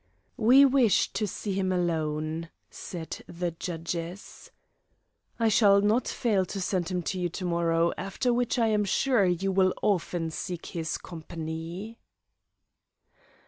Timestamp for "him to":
6.89-7.19